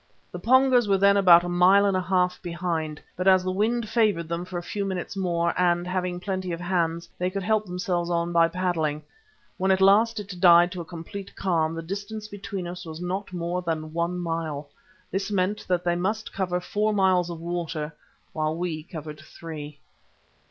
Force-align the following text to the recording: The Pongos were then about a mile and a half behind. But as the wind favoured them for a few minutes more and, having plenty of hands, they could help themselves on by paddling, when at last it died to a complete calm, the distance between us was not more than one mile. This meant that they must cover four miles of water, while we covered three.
The 0.31 0.39
Pongos 0.39 0.87
were 0.87 0.97
then 0.97 1.15
about 1.15 1.43
a 1.43 1.47
mile 1.47 1.85
and 1.85 1.95
a 1.95 2.01
half 2.01 2.41
behind. 2.41 2.99
But 3.15 3.27
as 3.27 3.43
the 3.43 3.51
wind 3.51 3.87
favoured 3.87 4.27
them 4.29 4.45
for 4.45 4.57
a 4.57 4.63
few 4.63 4.83
minutes 4.83 5.15
more 5.15 5.53
and, 5.55 5.85
having 5.85 6.19
plenty 6.19 6.51
of 6.51 6.59
hands, 6.59 7.07
they 7.19 7.29
could 7.29 7.43
help 7.43 7.67
themselves 7.67 8.09
on 8.09 8.33
by 8.33 8.47
paddling, 8.47 9.03
when 9.57 9.69
at 9.69 9.79
last 9.79 10.19
it 10.19 10.39
died 10.39 10.71
to 10.71 10.81
a 10.81 10.85
complete 10.85 11.35
calm, 11.35 11.75
the 11.75 11.83
distance 11.83 12.27
between 12.27 12.67
us 12.67 12.83
was 12.83 12.99
not 12.99 13.31
more 13.31 13.61
than 13.61 13.93
one 13.93 14.17
mile. 14.17 14.69
This 15.11 15.29
meant 15.29 15.67
that 15.67 15.83
they 15.83 15.95
must 15.95 16.33
cover 16.33 16.59
four 16.59 16.93
miles 16.95 17.29
of 17.29 17.39
water, 17.39 17.93
while 18.33 18.57
we 18.57 18.81
covered 18.81 19.19
three. 19.19 19.77